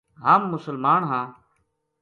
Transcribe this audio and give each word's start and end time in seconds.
ہم 0.25 0.41
مسلمان 0.53 1.01
ہاں 1.11 1.25